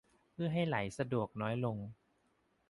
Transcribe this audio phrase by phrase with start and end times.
[0.33, 1.77] เพื่อให้ไหลสะดวกน้อยลง